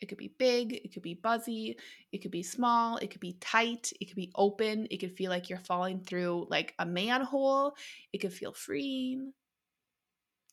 It 0.02 0.08
could 0.08 0.18
be 0.18 0.34
big, 0.36 0.72
it 0.72 0.92
could 0.92 1.02
be 1.02 1.14
buzzy, 1.14 1.76
it 2.10 2.18
could 2.18 2.32
be 2.32 2.42
small, 2.42 2.96
it 2.96 3.10
could 3.10 3.20
be 3.20 3.34
tight, 3.40 3.92
it 4.00 4.06
could 4.06 4.16
be 4.16 4.32
open, 4.34 4.88
it 4.90 4.98
could 4.98 5.16
feel 5.16 5.30
like 5.30 5.48
you're 5.48 5.60
falling 5.60 6.00
through 6.00 6.48
like 6.50 6.74
a 6.78 6.84
manhole, 6.84 7.76
it 8.12 8.18
could 8.18 8.32
feel 8.32 8.52
freeing. 8.52 9.32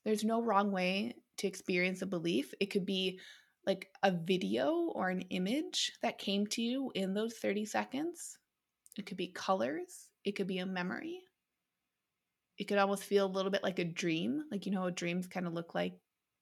There's 0.06 0.24
no 0.24 0.42
wrong 0.42 0.72
way 0.72 1.16
to 1.38 1.48
experience 1.48 2.02
a 2.02 2.06
belief. 2.06 2.54
It 2.60 2.68
could 2.68 2.86
be 2.86 3.20
like 3.66 3.90
a 4.04 4.12
video 4.12 4.92
or 4.96 5.10
an 5.10 5.22
image 5.30 5.92
that 6.02 6.18
came 6.18 6.48
to 6.48 6.62
you 6.62 6.92
in 6.96 7.14
those 7.14 7.34
30 7.34 7.66
seconds. 7.66 8.38
It 8.98 9.06
could 9.06 9.18
be 9.18 9.28
colors, 9.28 10.10
it 10.24 10.34
could 10.34 10.48
be 10.48 10.60
a 10.60 10.66
memory. 10.66 11.22
It 12.58 12.66
could 12.68 12.78
almost 12.78 13.04
feel 13.04 13.26
a 13.26 13.28
little 13.28 13.52
bit 13.52 13.64
like 13.64 13.80
a 13.80 13.86
dream. 13.86 14.44
Like, 14.52 14.66
you 14.66 14.72
know, 14.72 14.90
dreams 14.90 15.28
kind 15.28 15.48
of 15.48 15.54
look 15.54 15.74
like 15.74 15.98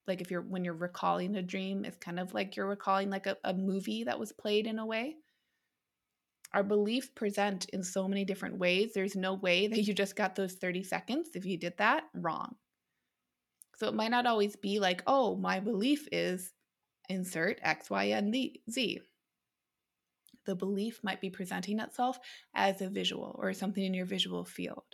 like 0.08 0.22
if 0.22 0.32
you're 0.32 0.42
when 0.42 0.64
you're 0.64 0.74
recalling 0.74 1.36
a 1.36 1.42
dream 1.42 1.86
it's 1.86 1.98
kind 1.98 2.20
of 2.20 2.34
like 2.34 2.56
you're 2.56 2.68
recalling 2.68 3.10
like 3.10 3.28
a, 3.28 3.38
a 3.44 3.54
movie 3.54 4.06
that 4.06 4.20
was 4.20 4.32
played 4.32 4.68
in 4.68 4.80
a 4.80 4.86
way. 4.86 5.16
Our 6.54 6.64
beliefs 6.64 7.10
present 7.14 7.66
in 7.70 7.84
so 7.84 8.08
many 8.08 8.24
different 8.24 8.58
ways. 8.58 8.94
There's 8.94 9.18
no 9.18 9.34
way 9.34 9.68
that 9.68 9.82
you 9.82 9.94
just 9.94 10.16
got 10.16 10.36
those 10.36 10.54
30 10.54 10.84
seconds 10.84 11.30
if 11.36 11.46
you 11.46 11.58
did 11.58 11.78
that 11.78 12.06
wrong. 12.14 12.56
So 13.76 13.88
it 13.88 13.94
might 13.94 14.12
not 14.12 14.26
always 14.26 14.56
be 14.56 14.80
like 14.80 15.04
oh 15.08 15.36
my 15.36 15.60
belief 15.60 16.08
is 16.12 16.54
insert 17.10 17.60
x 17.62 17.90
y 17.90 18.06
and 18.06 18.34
z. 18.70 19.02
The 20.46 20.56
belief 20.56 21.04
might 21.04 21.20
be 21.20 21.30
presenting 21.30 21.80
itself 21.80 22.18
as 22.56 22.82
a 22.82 22.88
visual 22.88 23.36
or 23.38 23.52
something 23.52 23.84
in 23.84 23.94
your 23.94 24.06
visual 24.06 24.46
field 24.46 24.86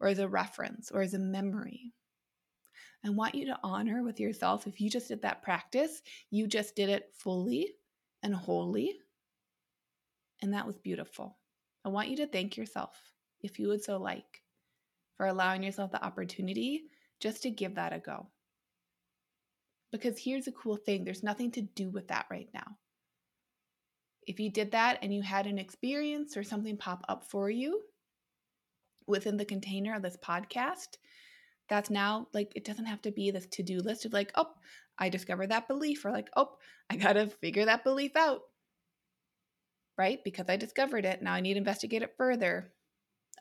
or 0.00 0.08
as 0.08 0.18
a 0.18 0.28
reference 0.28 0.90
or 0.90 1.00
as 1.00 1.14
a 1.14 1.18
memory 1.18 1.94
I 3.04 3.10
want 3.10 3.34
you 3.34 3.46
to 3.46 3.58
honor 3.62 4.02
with 4.02 4.18
yourself 4.18 4.66
if 4.66 4.80
you 4.80 4.90
just 4.90 5.08
did 5.08 5.22
that 5.22 5.42
practice, 5.42 6.02
you 6.30 6.46
just 6.46 6.74
did 6.74 6.88
it 6.88 7.10
fully 7.14 7.74
and 8.22 8.34
wholly. 8.34 8.98
And 10.42 10.52
that 10.52 10.66
was 10.66 10.78
beautiful. 10.78 11.38
I 11.84 11.88
want 11.90 12.08
you 12.08 12.16
to 12.18 12.26
thank 12.26 12.56
yourself, 12.56 12.96
if 13.40 13.58
you 13.58 13.68
would 13.68 13.82
so 13.82 13.98
like, 13.98 14.42
for 15.16 15.26
allowing 15.26 15.62
yourself 15.62 15.92
the 15.92 16.04
opportunity 16.04 16.84
just 17.20 17.42
to 17.42 17.50
give 17.50 17.76
that 17.76 17.92
a 17.92 17.98
go. 17.98 18.28
Because 19.90 20.18
here's 20.18 20.46
a 20.46 20.52
cool 20.52 20.76
thing 20.76 21.04
there's 21.04 21.22
nothing 21.22 21.50
to 21.52 21.62
do 21.62 21.90
with 21.90 22.08
that 22.08 22.26
right 22.30 22.48
now. 22.52 22.76
If 24.26 24.38
you 24.38 24.50
did 24.50 24.72
that 24.72 24.98
and 25.02 25.14
you 25.14 25.22
had 25.22 25.46
an 25.46 25.58
experience 25.58 26.36
or 26.36 26.42
something 26.42 26.76
pop 26.76 27.04
up 27.08 27.24
for 27.24 27.48
you 27.48 27.80
within 29.06 29.38
the 29.38 29.44
container 29.44 29.94
of 29.94 30.02
this 30.02 30.18
podcast, 30.22 30.98
that's 31.68 31.90
now 31.90 32.28
like 32.32 32.52
it 32.54 32.64
doesn't 32.64 32.86
have 32.86 33.02
to 33.02 33.10
be 33.10 33.30
this 33.30 33.46
to-do 33.46 33.78
list 33.78 34.04
of 34.04 34.12
like, 34.12 34.32
oh, 34.34 34.50
I 34.98 35.08
discovered 35.08 35.50
that 35.50 35.68
belief, 35.68 36.04
or 36.04 36.10
like, 36.10 36.30
oh, 36.36 36.56
I 36.90 36.96
gotta 36.96 37.26
figure 37.26 37.64
that 37.66 37.84
belief 37.84 38.16
out. 38.16 38.40
Right? 39.96 40.22
Because 40.24 40.46
I 40.48 40.56
discovered 40.56 41.04
it. 41.04 41.22
Now 41.22 41.32
I 41.32 41.40
need 41.40 41.54
to 41.54 41.58
investigate 41.58 42.02
it 42.02 42.14
further. 42.16 42.72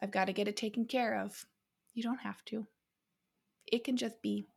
I've 0.01 0.11
got 0.11 0.25
to 0.25 0.33
get 0.33 0.47
it 0.47 0.57
taken 0.57 0.85
care 0.85 1.19
of. 1.21 1.45
You 1.93 2.03
don't 2.03 2.19
have 2.19 2.43
to. 2.45 2.67
It 3.65 3.83
can 3.83 3.97
just 3.97 4.21
be. 4.21 4.47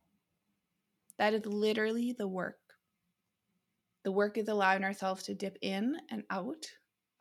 That 1.17 1.33
is 1.33 1.45
literally 1.45 2.13
the 2.17 2.27
work. 2.27 2.57
The 4.03 4.11
work 4.11 4.37
is 4.37 4.47
allowing 4.47 4.83
ourselves 4.83 5.23
to 5.23 5.35
dip 5.35 5.57
in 5.61 5.97
and 6.09 6.23
out 6.29 6.65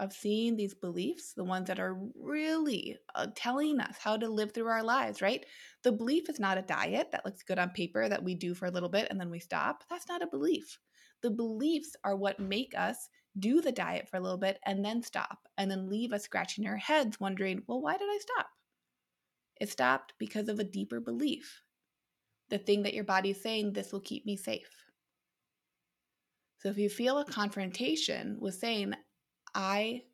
of 0.00 0.14
seeing 0.14 0.56
these 0.56 0.74
beliefs, 0.74 1.34
the 1.34 1.44
ones 1.44 1.68
that 1.68 1.78
are 1.78 2.00
really 2.18 2.96
uh, 3.14 3.26
telling 3.36 3.78
us 3.78 3.96
how 4.00 4.16
to 4.16 4.28
live 4.28 4.52
through 4.52 4.66
our 4.66 4.82
lives, 4.82 5.20
right? 5.20 5.44
The 5.84 5.92
belief 5.92 6.28
is 6.30 6.40
not 6.40 6.58
a 6.58 6.62
diet 6.62 7.12
that 7.12 7.24
looks 7.24 7.42
good 7.42 7.58
on 7.58 7.70
paper 7.70 8.08
that 8.08 8.24
we 8.24 8.34
do 8.34 8.54
for 8.54 8.66
a 8.66 8.70
little 8.70 8.88
bit 8.88 9.08
and 9.10 9.20
then 9.20 9.30
we 9.30 9.38
stop. 9.38 9.84
That's 9.90 10.08
not 10.08 10.22
a 10.22 10.26
belief. 10.26 10.78
The 11.22 11.30
beliefs 11.30 11.94
are 12.02 12.16
what 12.16 12.40
make 12.40 12.72
us 12.76 13.10
do 13.38 13.60
the 13.60 13.72
diet 13.72 14.08
for 14.08 14.16
a 14.16 14.20
little 14.20 14.38
bit 14.38 14.58
and 14.64 14.82
then 14.82 15.02
stop 15.02 15.38
and 15.58 15.70
then 15.70 15.90
leave 15.90 16.12
us 16.12 16.24
scratching 16.24 16.66
our 16.66 16.76
heads 16.76 17.20
wondering, 17.20 17.62
well, 17.66 17.82
why 17.82 17.98
did 17.98 18.08
I 18.08 18.18
stop? 18.20 18.46
It 19.60 19.68
stopped 19.68 20.14
because 20.18 20.48
of 20.48 20.58
a 20.58 20.64
deeper 20.64 21.00
belief. 21.00 21.62
The 22.48 22.58
thing 22.58 22.82
that 22.84 22.94
your 22.94 23.04
body 23.04 23.30
is 23.30 23.42
saying, 23.42 23.74
this 23.74 23.92
will 23.92 24.00
keep 24.00 24.24
me 24.24 24.36
safe. 24.36 24.70
So 26.58 26.70
if 26.70 26.78
you 26.78 26.88
feel 26.88 27.18
a 27.18 27.24
confrontation 27.24 28.38
with 28.40 28.54
saying, 28.54 28.94
I 29.54 30.04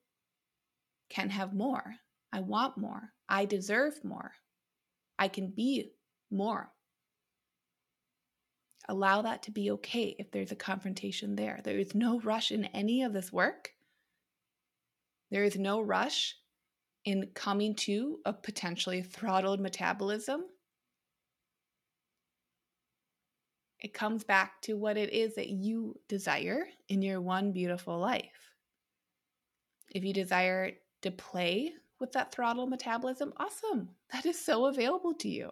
can 1.09 1.31
have 1.31 1.55
more. 1.55 1.97
I 2.33 2.41
want 2.41 2.77
more. 2.77 3.13
I 3.29 3.45
deserve 3.45 4.05
more. 4.05 4.33
I 5.19 5.29
can 5.29 5.49
be 5.51 5.93
more. 6.31 6.71
Allow 8.89 9.23
that 9.23 9.43
to 9.45 9.51
be 9.51 9.71
okay 9.73 10.15
if 10.19 10.31
there's 10.31 10.53
a 10.53 10.57
confrontation 10.57 11.35
there. 11.35 11.61
There 11.65 11.79
is 11.79 11.95
no 11.95 12.21
rush 12.21 12.53
in 12.53 12.67
any 12.67 13.03
of 13.03 13.13
this 13.13 13.33
work. 13.33 13.71
There 15.31 15.45
is 15.45 15.57
no 15.57 15.81
rush 15.81 16.37
in 17.05 17.31
coming 17.35 17.75
to 17.75 18.19
a 18.25 18.33
potentially 18.33 19.03
throttled 19.03 19.61
metabolism. 19.61 20.45
It 23.81 23.93
comes 23.93 24.25
back 24.25 24.63
to 24.63 24.75
what 24.75 24.97
it 24.97 25.13
is 25.13 25.35
that 25.35 25.49
you 25.49 25.95
desire 26.09 26.67
in 26.89 27.03
your 27.03 27.21
one 27.21 27.53
beautiful 27.53 27.99
life. 27.99 28.56
If 29.91 30.05
you 30.05 30.13
desire 30.13 30.73
to 31.03 31.11
play 31.11 31.73
with 32.01 32.13
that 32.13 32.33
throttle 32.33 32.67
metabolism, 32.67 33.33
awesome. 33.37 33.89
That 34.13 34.27
is 34.27 34.43
so 34.43 34.67
available 34.67 35.15
to 35.15 35.29
you. 35.29 35.51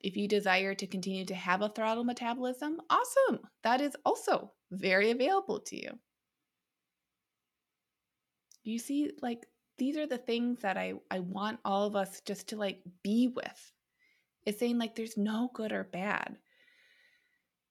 If 0.00 0.16
you 0.16 0.26
desire 0.26 0.74
to 0.74 0.86
continue 0.86 1.24
to 1.26 1.34
have 1.34 1.62
a 1.62 1.68
throttle 1.68 2.04
metabolism, 2.04 2.80
awesome. 2.90 3.40
That 3.62 3.80
is 3.80 3.96
also 4.04 4.52
very 4.70 5.10
available 5.10 5.60
to 5.60 5.76
you. 5.76 5.98
You 8.64 8.78
see, 8.78 9.12
like, 9.22 9.46
these 9.78 9.96
are 9.96 10.06
the 10.06 10.18
things 10.18 10.60
that 10.60 10.76
I, 10.76 10.94
I 11.10 11.20
want 11.20 11.60
all 11.64 11.86
of 11.86 11.96
us 11.96 12.20
just 12.24 12.48
to 12.48 12.56
like 12.56 12.80
be 13.02 13.28
with. 13.34 13.72
It's 14.44 14.58
saying 14.58 14.78
like 14.78 14.94
there's 14.94 15.16
no 15.16 15.50
good 15.54 15.72
or 15.72 15.84
bad. 15.84 16.36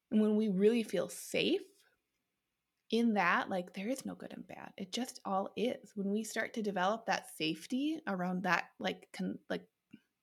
And 0.09 0.21
when 0.21 0.35
we 0.35 0.49
really 0.49 0.83
feel 0.83 1.09
safe 1.09 1.61
in 2.91 3.13
that, 3.13 3.49
like 3.49 3.73
there 3.73 3.87
is 3.87 4.05
no 4.05 4.15
good 4.15 4.33
and 4.33 4.45
bad. 4.47 4.71
It 4.77 4.91
just 4.91 5.21
all 5.25 5.49
is. 5.55 5.91
When 5.95 6.11
we 6.11 6.23
start 6.23 6.53
to 6.53 6.61
develop 6.61 7.05
that 7.05 7.35
safety 7.37 8.01
around 8.05 8.43
that, 8.43 8.65
like 8.79 9.07
con- 9.13 9.39
like 9.49 9.65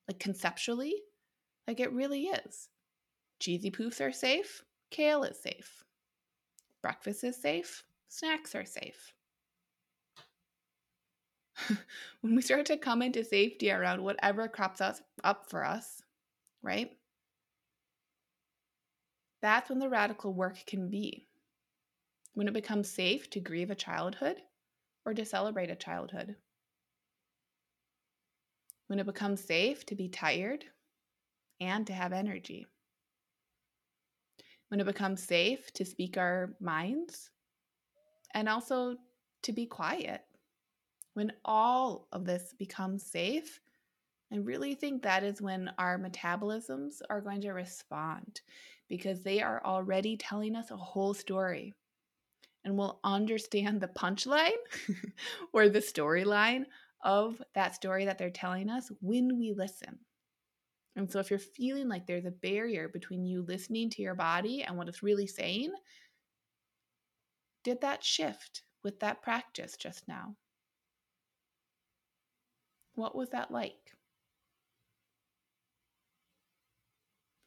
like 0.07 0.19
conceptually, 0.19 0.95
like 1.67 1.81
it 1.81 1.93
really 1.93 2.27
is. 2.27 2.69
Cheesy 3.41 3.71
poofs 3.71 4.01
are 4.01 4.13
safe. 4.13 4.63
Kale 4.91 5.25
is 5.25 5.39
safe. 5.39 5.85
Breakfast 6.83 7.25
is 7.25 7.37
safe. 7.37 7.85
Snacks 8.09 8.55
are 8.55 8.65
safe. 8.65 9.13
when 12.21 12.35
we 12.35 12.43
start 12.43 12.67
to 12.67 12.77
come 12.77 13.03
into 13.03 13.25
safety 13.25 13.71
around 13.71 14.03
whatever 14.03 14.49
crops 14.49 14.81
us 14.81 15.03
up 15.25 15.51
for 15.51 15.65
us, 15.65 16.03
right? 16.63 16.91
That's 19.43 19.71
when 19.71 19.79
the 19.79 19.89
radical 19.89 20.33
work 20.33 20.59
can 20.67 20.89
be 20.89 21.28
when 22.39 22.47
it 22.47 22.55
becomes 22.55 22.89
safe 22.89 23.29
to 23.29 23.41
grieve 23.41 23.69
a 23.69 23.75
childhood 23.75 24.37
or 25.05 25.13
to 25.13 25.25
celebrate 25.25 25.71
a 25.71 25.75
childhood. 25.75 26.37
When 28.87 29.01
it 29.01 29.07
becomes 29.07 29.43
safe 29.43 29.85
to 29.87 29.97
be 29.97 30.09
tired 30.09 30.65
and 31.61 31.85
to 31.89 31.93
have 31.93 32.13
energy. 32.13 32.69
When 34.69 34.79
it 34.79 34.87
becomes 34.87 35.21
safe 35.21 35.73
to 35.73 35.85
speak 35.85 36.17
our 36.17 36.55
minds 36.61 37.29
and 38.35 38.49
also 38.49 38.95
to 39.43 39.53
be 39.53 39.67
quiet. 39.67 40.21
When 41.15 41.33
all 41.45 42.07
of 42.13 42.25
this 42.25 42.55
becomes 42.57 43.03
safe, 43.03 43.59
I 44.33 44.37
really 44.37 44.77
think 44.77 45.03
that 45.03 45.25
is 45.25 45.43
when 45.43 45.73
our 45.77 45.99
metabolisms 45.99 47.03
are 47.11 47.21
going 47.21 47.41
to 47.41 47.51
respond 47.51 48.43
because 48.89 49.25
they 49.25 49.43
are 49.43 49.61
already 49.65 50.17
telling 50.17 50.55
us 50.55 50.71
a 50.71 50.77
whole 50.77 51.15
story 51.15 51.75
and 52.69 52.77
we'll 52.77 53.01
understand 53.03 53.81
the 53.81 53.89
punchline 53.89 54.51
or 55.55 55.71
the 55.71 55.79
storyline 55.79 56.67
of 57.03 57.41
that 57.55 57.75
story 57.75 58.05
that 58.05 58.19
they're 58.19 58.29
telling 58.29 58.69
us 58.69 58.93
when 59.01 59.39
we 59.39 59.55
listen. 59.57 59.99
And 60.95 61.11
so, 61.11 61.19
if 61.19 61.31
you're 61.31 61.39
feeling 61.39 61.89
like 61.89 62.07
there's 62.07 62.27
a 62.27 62.31
barrier 62.31 62.89
between 62.89 63.25
you 63.25 63.43
listening 63.43 63.89
to 63.91 64.03
your 64.03 64.15
body 64.15 64.65
and 64.65 64.77
what 64.77 64.87
it's 64.87 65.03
really 65.03 65.27
saying, 65.27 65.73
did 67.65 67.81
that 67.81 68.05
shift 68.05 68.63
with 68.85 69.01
that 69.01 69.23
practice 69.23 69.75
just 69.79 70.07
now? 70.07 70.37
What 72.97 73.17
was 73.17 73.31
that 73.31 73.51
like? 73.51 73.93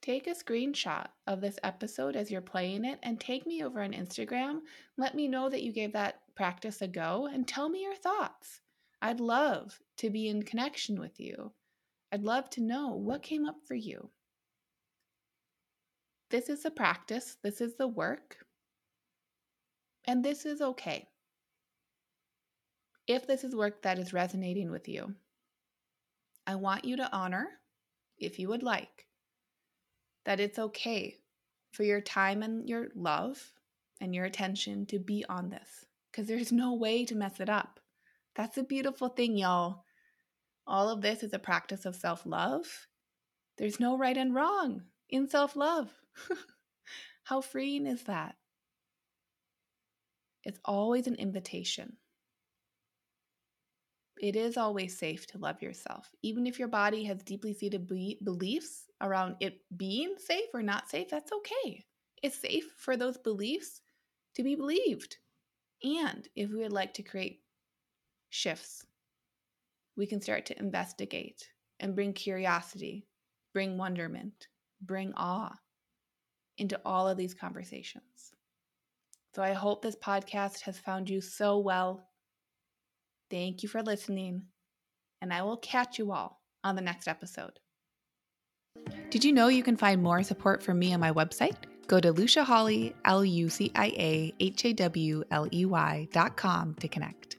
Take 0.01 0.25
a 0.25 0.31
screenshot 0.31 1.05
of 1.27 1.41
this 1.41 1.59
episode 1.61 2.15
as 2.15 2.31
you're 2.31 2.41
playing 2.41 2.85
it 2.85 2.97
and 3.03 3.19
take 3.19 3.45
me 3.45 3.63
over 3.63 3.81
on 3.81 3.91
Instagram. 3.91 4.61
Let 4.97 5.13
me 5.13 5.27
know 5.27 5.47
that 5.47 5.61
you 5.61 5.71
gave 5.71 5.93
that 5.93 6.21
practice 6.35 6.81
a 6.81 6.87
go 6.87 7.29
and 7.31 7.47
tell 7.47 7.69
me 7.69 7.83
your 7.83 7.95
thoughts. 7.95 8.61
I'd 8.99 9.19
love 9.19 9.79
to 9.97 10.09
be 10.09 10.27
in 10.27 10.41
connection 10.41 10.99
with 10.99 11.19
you. 11.19 11.51
I'd 12.11 12.23
love 12.23 12.49
to 12.51 12.61
know 12.61 12.95
what 12.95 13.21
came 13.21 13.47
up 13.47 13.57
for 13.67 13.75
you. 13.75 14.09
This 16.31 16.49
is 16.49 16.63
the 16.63 16.71
practice, 16.71 17.37
this 17.43 17.61
is 17.61 17.75
the 17.75 17.87
work, 17.87 18.37
and 20.05 20.23
this 20.23 20.45
is 20.45 20.61
okay. 20.61 21.07
If 23.05 23.27
this 23.27 23.43
is 23.43 23.55
work 23.55 23.83
that 23.83 23.99
is 23.99 24.13
resonating 24.13 24.71
with 24.71 24.87
you, 24.87 25.13
I 26.47 26.55
want 26.55 26.85
you 26.85 26.97
to 26.97 27.11
honor, 27.13 27.47
if 28.17 28.39
you 28.39 28.47
would 28.47 28.63
like, 28.63 29.07
that 30.25 30.39
it's 30.39 30.59
okay 30.59 31.17
for 31.71 31.83
your 31.83 32.01
time 32.01 32.43
and 32.43 32.67
your 32.67 32.89
love 32.95 33.53
and 33.99 34.13
your 34.13 34.25
attention 34.25 34.85
to 34.87 34.99
be 34.99 35.25
on 35.29 35.49
this 35.49 35.85
because 36.11 36.27
there's 36.27 36.51
no 36.51 36.73
way 36.73 37.05
to 37.05 37.15
mess 37.15 37.39
it 37.39 37.49
up. 37.49 37.79
That's 38.35 38.57
a 38.57 38.63
beautiful 38.63 39.09
thing, 39.09 39.37
y'all. 39.37 39.83
All 40.67 40.89
of 40.89 41.01
this 41.01 41.23
is 41.23 41.33
a 41.33 41.39
practice 41.39 41.85
of 41.85 41.95
self 41.95 42.25
love. 42.25 42.87
There's 43.57 43.79
no 43.79 43.97
right 43.97 44.17
and 44.17 44.33
wrong 44.33 44.83
in 45.09 45.27
self 45.27 45.55
love. 45.55 45.89
How 47.23 47.41
freeing 47.41 47.85
is 47.85 48.03
that? 48.03 48.35
It's 50.43 50.59
always 50.65 51.07
an 51.07 51.15
invitation 51.15 51.97
it 54.21 54.35
is 54.35 54.55
always 54.55 54.97
safe 54.97 55.25
to 55.27 55.39
love 55.39 55.61
yourself. 55.61 56.11
Even 56.21 56.45
if 56.45 56.59
your 56.59 56.67
body 56.67 57.03
has 57.05 57.23
deeply 57.23 57.53
seated 57.53 57.87
be- 57.87 58.19
beliefs 58.23 58.85
around 59.01 59.35
it 59.39 59.61
being 59.75 60.15
safe 60.17 60.45
or 60.53 60.61
not 60.61 60.87
safe, 60.87 61.09
that's 61.09 61.31
okay. 61.31 61.83
It's 62.21 62.37
safe 62.37 62.71
for 62.77 62.95
those 62.95 63.17
beliefs 63.17 63.81
to 64.35 64.43
be 64.43 64.55
believed. 64.55 65.17
And 65.83 66.27
if 66.35 66.51
we 66.51 66.59
would 66.59 66.71
like 66.71 66.93
to 66.93 67.03
create 67.03 67.41
shifts, 68.29 68.85
we 69.97 70.05
can 70.05 70.21
start 70.21 70.45
to 70.45 70.59
investigate 70.59 71.49
and 71.79 71.95
bring 71.95 72.13
curiosity, 72.13 73.07
bring 73.53 73.75
wonderment, 73.75 74.47
bring 74.81 75.13
awe 75.17 75.53
into 76.59 76.79
all 76.85 77.09
of 77.09 77.17
these 77.17 77.33
conversations. 77.33 78.33
So 79.33 79.41
I 79.41 79.53
hope 79.53 79.81
this 79.81 79.95
podcast 79.95 80.61
has 80.61 80.77
found 80.77 81.09
you 81.09 81.21
so 81.21 81.57
well 81.57 82.10
Thank 83.31 83.63
you 83.63 83.69
for 83.69 83.81
listening, 83.81 84.43
and 85.21 85.33
I 85.33 85.41
will 85.43 85.55
catch 85.55 85.97
you 85.97 86.11
all 86.11 86.41
on 86.65 86.75
the 86.75 86.81
next 86.81 87.07
episode. 87.07 87.59
Did 89.09 89.23
you 89.23 89.31
know 89.31 89.47
you 89.47 89.63
can 89.63 89.77
find 89.77 90.03
more 90.03 90.21
support 90.21 90.61
from 90.61 90.77
me 90.77 90.93
on 90.93 90.99
my 90.99 91.13
website? 91.13 91.55
Go 91.87 92.01
to 92.01 92.11
Lucia 92.11 92.43
Hawley, 92.43 92.93
L 93.05 93.23
U 93.23 93.49
C 93.49 93.71
I 93.73 93.87
A 93.87 94.33
H 94.41 94.65
A 94.65 94.73
W 94.73 95.23
L 95.31 95.47
E 95.51 95.65
Y 95.65 96.07
dot 96.11 96.35
com 96.35 96.75
to 96.75 96.89
connect. 96.89 97.37